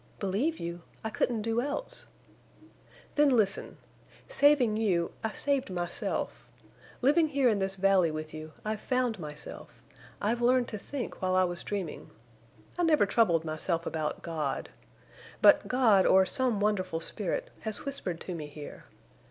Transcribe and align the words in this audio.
"Believe 0.17 0.59
you! 0.59 0.81
I 1.03 1.11
couldn't 1.11 1.43
do 1.43 1.61
else." 1.61 2.07
"Then 3.13 3.29
listen!... 3.29 3.77
Saving 4.27 4.75
you, 4.75 5.11
I 5.23 5.33
saved 5.33 5.69
myself. 5.69 6.49
Living 7.03 7.27
here 7.27 7.47
in 7.47 7.59
this 7.59 7.75
valley 7.75 8.09
with 8.09 8.33
you, 8.33 8.53
I've 8.65 8.81
found 8.81 9.19
myself. 9.19 9.83
I've 10.19 10.41
learned 10.41 10.67
to 10.69 10.79
think 10.79 11.21
while 11.21 11.35
I 11.35 11.43
was 11.43 11.61
dreaming. 11.61 12.09
I 12.79 12.83
never 12.83 13.05
troubled 13.05 13.45
myself 13.45 13.85
about 13.85 14.23
God. 14.23 14.69
But 15.39 15.67
God, 15.67 16.07
or 16.07 16.25
some 16.25 16.59
wonderful 16.59 16.99
spirit, 16.99 17.51
has 17.59 17.85
whispered 17.85 18.19
to 18.21 18.33
me 18.33 18.47
here. 18.47 18.85